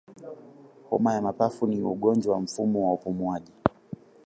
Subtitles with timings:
[0.89, 3.51] Homa ya mapafu ni ugonjwa wa mfumo wa upumuaji